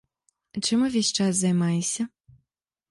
[0.67, 2.03] Чым увесь час займаешся?